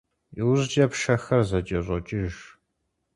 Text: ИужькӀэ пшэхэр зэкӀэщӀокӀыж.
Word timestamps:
ИужькӀэ 0.39 0.85
пшэхэр 0.91 1.41
зэкӀэщӀокӀыж. 1.49 2.35